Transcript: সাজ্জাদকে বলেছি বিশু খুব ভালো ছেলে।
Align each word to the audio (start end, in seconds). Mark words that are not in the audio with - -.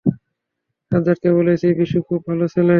সাজ্জাদকে 0.91 1.29
বলেছি 1.37 1.67
বিশু 1.79 1.97
খুব 2.07 2.19
ভালো 2.27 2.45
ছেলে। 2.47 2.69